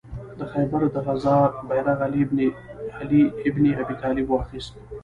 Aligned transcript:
د 0.37 0.39
خیبر 0.51 0.81
د 0.95 0.97
غزا 1.07 1.39
بیرغ 1.67 1.99
علي 3.07 3.23
ابن 3.47 3.63
ابي 3.81 3.95
طالب 4.01 4.25
واخیست. 4.29 4.73